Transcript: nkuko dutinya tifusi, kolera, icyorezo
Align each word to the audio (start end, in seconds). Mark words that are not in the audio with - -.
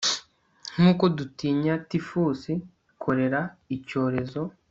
nkuko 0.73 1.03
dutinya 1.17 1.73
tifusi, 1.89 2.53
kolera, 3.03 3.41
icyorezo 3.75 4.41